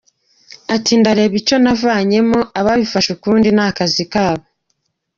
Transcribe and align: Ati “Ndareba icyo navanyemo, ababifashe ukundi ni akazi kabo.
Ati 0.75 0.91
“Ndareba 0.99 1.35
icyo 1.41 1.55
navanyemo, 1.63 2.39
ababifashe 2.59 3.09
ukundi 3.15 3.47
ni 3.55 3.63
akazi 3.67 4.03
kabo. 4.13 4.45